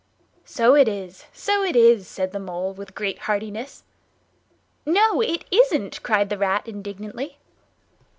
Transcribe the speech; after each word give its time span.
"So 0.45 0.73
it 0.75 0.87
is, 0.87 1.25
so 1.31 1.61
it 1.63 1.75
is," 1.75 2.07
said 2.07 2.31
the 2.31 2.39
Mole, 2.39 2.73
with 2.73 2.95
great 2.95 3.19
heartiness. 3.29 3.83
"No, 4.83 5.21
it 5.21 5.45
isn't!" 5.51 6.01
cried 6.01 6.29
the 6.29 6.39
Rat 6.39 6.67
indignantly. 6.67 7.37